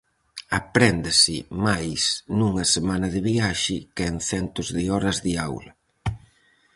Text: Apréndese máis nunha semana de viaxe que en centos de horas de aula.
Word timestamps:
Apréndese 0.61 1.37
máis 1.67 2.01
nunha 2.37 2.65
semana 2.75 3.07
de 3.13 3.21
viaxe 3.29 3.77
que 3.95 4.03
en 4.11 4.17
centos 4.29 4.67
de 4.75 4.83
horas 4.93 5.17
de 5.25 5.33
aula. 5.47 5.71